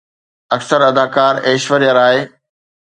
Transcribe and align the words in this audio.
اڪثر 0.55 0.81
اداڪار 0.89 1.33
ايشوريا 1.47 1.91
راءِ 1.97 2.17